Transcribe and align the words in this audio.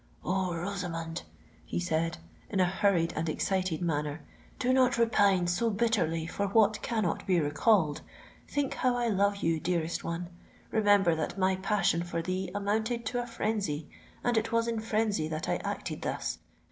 "O 0.25 0.55
Rosamond!" 0.55 1.21
he 1.63 1.79
said, 1.79 2.17
in 2.49 2.59
a 2.59 2.65
hurried 2.65 3.13
and 3.15 3.29
excited 3.29 3.83
manner; 3.83 4.21
"do 4.57 4.73
not 4.73 4.97
repine 4.97 5.45
so 5.45 5.69
bitterly 5.69 6.25
for 6.25 6.47
what 6.47 6.81
cannot 6.81 7.27
be 7.27 7.39
recalled! 7.39 8.01
Think 8.47 8.73
how 8.73 8.95
I 8.95 9.09
love 9.09 9.35
you, 9.43 9.59
dearest 9.59 10.03
one—remember 10.03 11.13
that 11.17 11.37
my 11.37 11.55
passion 11.55 12.01
for 12.01 12.23
thee 12.23 12.49
amounted 12.55 13.05
to 13.05 13.21
a 13.21 13.27
frenzy,—and 13.27 14.37
it 14.37 14.51
was 14.51 14.67
in 14.67 14.79
frenzy 14.79 15.27
that 15.27 15.47
I 15.47 15.57
acted 15.57 16.01
thus. 16.01 16.39